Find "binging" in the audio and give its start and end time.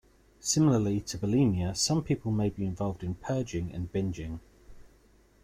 3.93-4.39